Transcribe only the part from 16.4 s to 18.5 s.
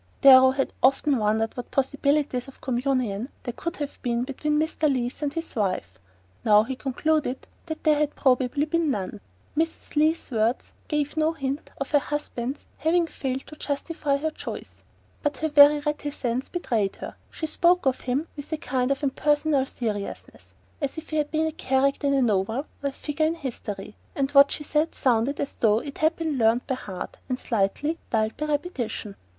betrayed her. She spoke of him